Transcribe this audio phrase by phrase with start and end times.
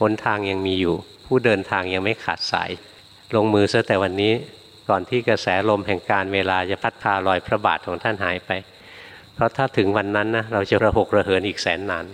[0.00, 0.96] หนทางยังมีอยู่
[1.26, 2.70] ผู้เดินทางยังไม่ขาดสาย
[3.36, 4.32] ลงมือซะแต่วันนี้
[4.88, 8.50] ก่อนที่กระแสลมแห่งการเวลาจะพัดพาลอยพระบาทของท่านหายไป
[9.34, 12.04] เพราะถ้าถึงวันนั้นนะเราจะระหกระเหินอีกแสนนาน